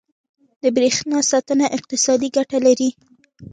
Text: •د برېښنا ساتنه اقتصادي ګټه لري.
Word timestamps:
•د 0.61 0.63
برېښنا 0.75 1.19
ساتنه 1.31 1.65
اقتصادي 1.77 2.29
ګټه 2.37 2.57
لري. 2.67 2.89